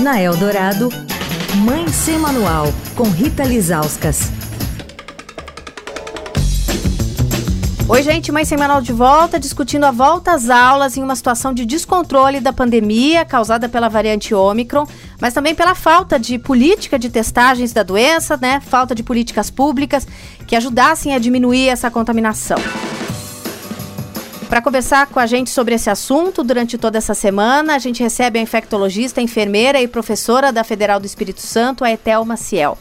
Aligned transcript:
Na 0.00 0.18
Eldorado, 0.18 0.88
Mãe 1.56 1.86
Sem 1.88 2.18
Manual, 2.18 2.72
com 2.96 3.02
Rita 3.02 3.44
Lizauskas. 3.44 4.32
Oi, 7.86 8.02
gente, 8.02 8.32
Mãe 8.32 8.46
Sem 8.46 8.56
Manual 8.56 8.80
de 8.80 8.94
volta, 8.94 9.38
discutindo 9.38 9.84
a 9.84 9.90
volta 9.90 10.32
às 10.32 10.48
aulas 10.48 10.96
em 10.96 11.02
uma 11.02 11.14
situação 11.14 11.52
de 11.52 11.66
descontrole 11.66 12.40
da 12.40 12.50
pandemia 12.50 13.26
causada 13.26 13.68
pela 13.68 13.90
variante 13.90 14.34
Ômicron, 14.34 14.86
mas 15.20 15.34
também 15.34 15.54
pela 15.54 15.74
falta 15.74 16.18
de 16.18 16.38
política 16.38 16.98
de 16.98 17.10
testagens 17.10 17.74
da 17.74 17.82
doença, 17.82 18.38
né? 18.38 18.58
Falta 18.60 18.94
de 18.94 19.02
políticas 19.02 19.50
públicas 19.50 20.08
que 20.46 20.56
ajudassem 20.56 21.14
a 21.14 21.18
diminuir 21.18 21.68
essa 21.68 21.90
contaminação. 21.90 22.56
Para 24.50 24.60
conversar 24.60 25.06
com 25.06 25.20
a 25.20 25.26
gente 25.26 25.48
sobre 25.48 25.76
esse 25.76 25.88
assunto 25.88 26.42
durante 26.42 26.76
toda 26.76 26.98
essa 26.98 27.14
semana, 27.14 27.76
a 27.76 27.78
gente 27.78 28.02
recebe 28.02 28.36
a 28.36 28.42
infectologista, 28.42 29.22
enfermeira 29.22 29.80
e 29.80 29.86
professora 29.86 30.50
da 30.50 30.64
Federal 30.64 30.98
do 30.98 31.06
Espírito 31.06 31.40
Santo, 31.40 31.84
a 31.84 31.92
Etel 31.92 32.24
Maciel. 32.24 32.76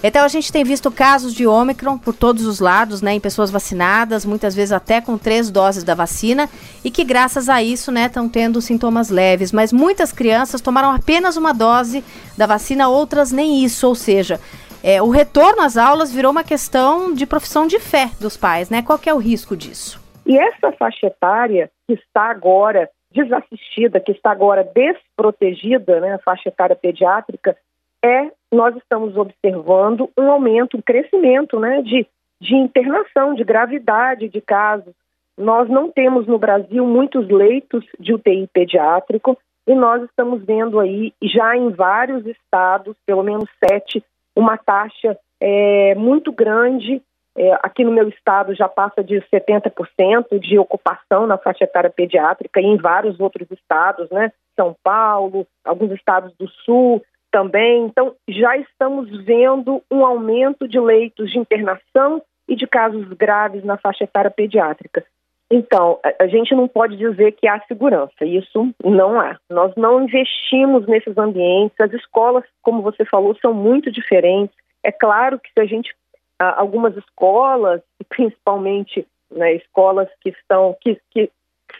Então 0.00 0.24
a 0.24 0.28
gente 0.28 0.52
tem 0.52 0.62
visto 0.62 0.92
casos 0.92 1.34
de 1.34 1.44
Ômicron 1.44 1.98
por 1.98 2.14
todos 2.14 2.46
os 2.46 2.60
lados, 2.60 3.02
né, 3.02 3.14
em 3.14 3.20
pessoas 3.20 3.50
vacinadas, 3.50 4.24
muitas 4.24 4.54
vezes 4.54 4.70
até 4.70 5.00
com 5.00 5.18
três 5.18 5.50
doses 5.50 5.82
da 5.82 5.92
vacina, 5.92 6.48
e 6.84 6.90
que 6.90 7.02
graças 7.02 7.48
a 7.48 7.60
isso, 7.60 7.90
né, 7.90 8.06
estão 8.06 8.28
tendo 8.28 8.62
sintomas 8.62 9.08
leves. 9.08 9.50
Mas 9.50 9.72
muitas 9.72 10.12
crianças 10.12 10.60
tomaram 10.60 10.92
apenas 10.92 11.36
uma 11.36 11.52
dose 11.52 12.04
da 12.36 12.46
vacina, 12.46 12.86
outras 12.86 13.32
nem 13.32 13.64
isso, 13.64 13.88
ou 13.88 13.96
seja, 13.96 14.40
é, 14.84 15.02
o 15.02 15.10
retorno 15.10 15.62
às 15.62 15.76
aulas 15.76 16.12
virou 16.12 16.30
uma 16.30 16.44
questão 16.44 17.12
de 17.12 17.26
profissão 17.26 17.66
de 17.66 17.80
fé 17.80 18.08
dos 18.20 18.36
pais, 18.36 18.70
né? 18.70 18.82
Qual 18.82 19.00
é 19.04 19.12
o 19.12 19.18
risco 19.18 19.56
disso? 19.56 20.06
E 20.28 20.38
essa 20.38 20.70
faixa 20.72 21.06
etária 21.06 21.70
que 21.86 21.94
está 21.94 22.24
agora 22.30 22.90
desassistida, 23.10 23.98
que 23.98 24.12
está 24.12 24.30
agora 24.30 24.62
desprotegida, 24.62 26.00
né, 26.00 26.14
a 26.14 26.18
faixa 26.18 26.50
etária 26.50 26.76
pediátrica, 26.76 27.56
é 28.04 28.30
nós 28.52 28.76
estamos 28.76 29.16
observando 29.16 30.10
um 30.18 30.30
aumento, 30.30 30.76
um 30.76 30.82
crescimento, 30.82 31.58
né, 31.58 31.80
de, 31.80 32.06
de 32.38 32.54
internação, 32.54 33.34
de 33.34 33.42
gravidade 33.42 34.28
de 34.28 34.40
casos. 34.42 34.94
Nós 35.36 35.66
não 35.70 35.90
temos 35.90 36.26
no 36.26 36.38
Brasil 36.38 36.86
muitos 36.86 37.26
leitos 37.28 37.86
de 37.98 38.12
UTI 38.12 38.48
pediátrico 38.52 39.38
e 39.66 39.74
nós 39.74 40.02
estamos 40.02 40.44
vendo 40.44 40.78
aí 40.78 41.14
já 41.22 41.56
em 41.56 41.70
vários 41.70 42.26
estados, 42.26 42.94
pelo 43.06 43.22
menos 43.22 43.48
sete, 43.64 44.04
uma 44.36 44.58
taxa 44.58 45.16
é, 45.40 45.94
muito 45.94 46.30
grande 46.32 47.02
é, 47.38 47.52
aqui 47.62 47.84
no 47.84 47.92
meu 47.92 48.08
estado 48.08 48.52
já 48.52 48.68
passa 48.68 49.02
de 49.02 49.22
70% 49.32 50.40
de 50.40 50.58
ocupação 50.58 51.24
na 51.24 51.38
faixa 51.38 51.62
etária 51.62 51.88
pediátrica 51.88 52.60
e 52.60 52.64
em 52.64 52.76
vários 52.76 53.20
outros 53.20 53.48
estados, 53.52 54.10
né? 54.10 54.32
São 54.56 54.74
Paulo, 54.82 55.46
alguns 55.64 55.92
estados 55.92 56.34
do 56.36 56.48
sul 56.64 57.00
também. 57.30 57.84
Então, 57.84 58.14
já 58.28 58.56
estamos 58.56 59.08
vendo 59.24 59.80
um 59.88 60.04
aumento 60.04 60.66
de 60.66 60.80
leitos 60.80 61.30
de 61.30 61.38
internação 61.38 62.20
e 62.48 62.56
de 62.56 62.66
casos 62.66 63.06
graves 63.10 63.62
na 63.64 63.76
faixa 63.76 64.02
etária 64.02 64.32
pediátrica. 64.32 65.04
Então, 65.50 66.00
a 66.20 66.26
gente 66.26 66.54
não 66.54 66.66
pode 66.66 66.96
dizer 66.96 67.32
que 67.32 67.46
há 67.46 67.60
segurança, 67.68 68.24
isso 68.24 68.74
não 68.84 69.18
há. 69.18 69.38
Nós 69.48 69.72
não 69.76 70.02
investimos 70.02 70.86
nesses 70.86 71.16
ambientes, 71.16 71.80
as 71.80 71.92
escolas, 71.92 72.44
como 72.62 72.82
você 72.82 73.04
falou, 73.04 73.34
são 73.40 73.54
muito 73.54 73.92
diferentes. 73.92 74.54
É 74.82 74.90
claro 74.90 75.38
que 75.38 75.50
se 75.52 75.60
a 75.60 75.64
gente 75.64 75.94
algumas 76.38 76.96
escolas, 76.96 77.82
principalmente 78.08 79.06
né, 79.30 79.54
escolas 79.54 80.08
que 80.20 80.30
estão 80.30 80.76
que, 80.80 81.00
que 81.10 81.30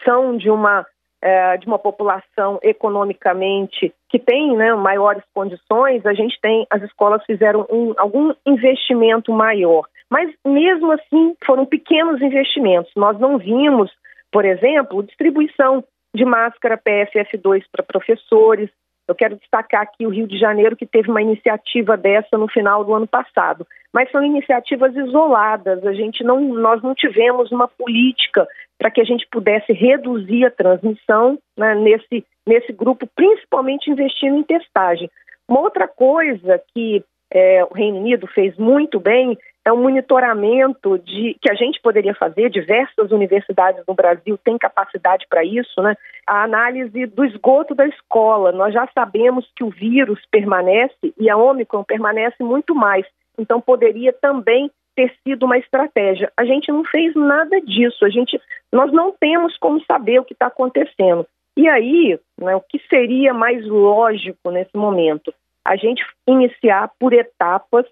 são 0.04 0.36
de 0.36 0.50
uma 0.50 0.86
é, 1.20 1.56
de 1.56 1.66
uma 1.66 1.78
população 1.78 2.60
economicamente 2.62 3.92
que 4.08 4.18
tem 4.18 4.56
né, 4.56 4.72
maiores 4.74 5.22
condições, 5.34 6.06
a 6.06 6.14
gente 6.14 6.38
tem 6.40 6.66
as 6.70 6.82
escolas 6.82 7.24
fizeram 7.24 7.66
um, 7.70 7.92
algum 7.96 8.32
investimento 8.46 9.32
maior, 9.32 9.84
mas 10.08 10.32
mesmo 10.46 10.92
assim 10.92 11.34
foram 11.44 11.66
pequenos 11.66 12.20
investimentos. 12.22 12.92
Nós 12.96 13.18
não 13.18 13.36
vimos, 13.36 13.90
por 14.30 14.44
exemplo, 14.44 15.02
distribuição 15.02 15.82
de 16.14 16.24
máscara 16.24 16.78
PFF2 16.78 17.64
para 17.70 17.84
professores, 17.84 18.70
eu 19.08 19.14
quero 19.14 19.36
destacar 19.36 19.80
aqui 19.80 20.06
o 20.06 20.10
Rio 20.10 20.26
de 20.28 20.38
Janeiro, 20.38 20.76
que 20.76 20.86
teve 20.86 21.10
uma 21.10 21.22
iniciativa 21.22 21.96
dessa 21.96 22.36
no 22.36 22.46
final 22.46 22.84
do 22.84 22.94
ano 22.94 23.06
passado. 23.06 23.66
Mas 23.92 24.10
são 24.10 24.22
iniciativas 24.22 24.94
isoladas, 24.94 25.84
a 25.86 25.94
gente 25.94 26.22
não, 26.22 26.40
nós 26.40 26.82
não 26.82 26.94
tivemos 26.94 27.50
uma 27.50 27.66
política 27.66 28.46
para 28.78 28.90
que 28.90 29.00
a 29.00 29.04
gente 29.04 29.26
pudesse 29.30 29.72
reduzir 29.72 30.44
a 30.44 30.50
transmissão 30.50 31.38
né, 31.56 31.74
nesse, 31.74 32.24
nesse 32.46 32.72
grupo, 32.72 33.08
principalmente 33.16 33.90
investindo 33.90 34.36
em 34.36 34.42
testagem. 34.42 35.10
Uma 35.48 35.60
outra 35.60 35.88
coisa 35.88 36.62
que 36.74 37.02
é, 37.32 37.64
o 37.64 37.74
Reino 37.74 37.98
Unido 37.98 38.26
fez 38.26 38.56
muito 38.56 39.00
bem 39.00 39.36
é 39.68 39.72
um 39.72 39.82
monitoramento 39.82 40.98
de 40.98 41.36
que 41.42 41.50
a 41.50 41.54
gente 41.54 41.78
poderia 41.82 42.14
fazer, 42.14 42.48
diversas 42.48 43.12
universidades 43.12 43.84
no 43.86 43.94
Brasil 43.94 44.38
têm 44.38 44.56
capacidade 44.56 45.26
para 45.28 45.44
isso, 45.44 45.82
né? 45.82 45.94
A 46.26 46.42
análise 46.42 47.04
do 47.06 47.22
esgoto 47.22 47.74
da 47.74 47.86
escola. 47.86 48.50
Nós 48.50 48.72
já 48.72 48.88
sabemos 48.94 49.46
que 49.54 49.62
o 49.62 49.68
vírus 49.68 50.20
permanece 50.30 51.12
e 51.18 51.28
a 51.28 51.36
Omicron 51.36 51.84
permanece 51.84 52.42
muito 52.42 52.74
mais. 52.74 53.04
Então 53.38 53.60
poderia 53.60 54.10
também 54.10 54.70
ter 54.96 55.14
sido 55.22 55.44
uma 55.44 55.58
estratégia. 55.58 56.32
A 56.34 56.46
gente 56.46 56.72
não 56.72 56.82
fez 56.84 57.14
nada 57.14 57.60
disso. 57.60 58.06
A 58.06 58.08
gente, 58.08 58.40
nós 58.72 58.90
não 58.90 59.12
temos 59.12 59.56
como 59.58 59.84
saber 59.84 60.18
o 60.18 60.24
que 60.24 60.32
está 60.32 60.46
acontecendo. 60.46 61.26
E 61.54 61.68
aí, 61.68 62.18
né, 62.40 62.56
o 62.56 62.62
que 62.62 62.80
seria 62.88 63.34
mais 63.34 63.66
lógico 63.66 64.50
nesse 64.50 64.74
momento? 64.74 65.32
A 65.62 65.76
gente 65.76 66.02
iniciar 66.26 66.90
por 66.98 67.12
etapas, 67.12 67.84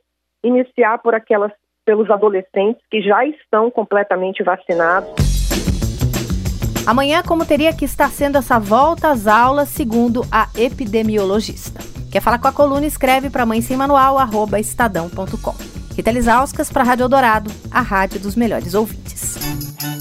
iniciar 0.43 0.99
por 0.99 1.15
aquelas 1.15 1.53
pelos 1.87 2.11
adolescentes 2.11 2.83
que 2.91 3.01
já 3.01 3.25
estão 3.25 3.71
completamente 3.71 4.43
vacinados. 4.43 5.09
Amanhã, 6.87 7.23
como 7.23 7.47
teria 7.47 7.73
que 7.73 7.85
estar 7.85 8.11
sendo 8.11 8.39
essa 8.39 8.59
volta 8.59 9.11
às 9.11 9.27
aulas, 9.27 9.69
segundo 9.69 10.23
a 10.31 10.49
epidemiologista. 10.57 11.81
Quer 12.13 12.21
falar 12.21 12.39
com 12.39 12.49
a 12.49 12.53
coluna? 12.53 12.87
Escreve 12.87 13.31
para 13.31 13.47
mãe 13.47 13.61
sem 13.61 13.77
manual, 13.77 14.19
arroba 14.19 14.61
estadão.com. 14.61 15.55
Rita 15.97 16.11
Lisauskas 16.11 16.71
para 16.71 16.83
a 16.83 16.87
Rádio 16.87 17.05
Eldorado, 17.05 17.51
a 17.71 17.81
rádio 17.81 18.21
dos 18.21 18.37
melhores 18.37 18.75
ouvintes. 18.75 19.37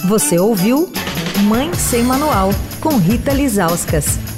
Você 0.08 0.38
ouviu 0.38 0.92
Mãe 1.48 1.74
Sem 1.74 2.04
Manual, 2.04 2.50
com 2.82 2.98
Rita 2.98 3.34
Lisauskas. 3.34 4.35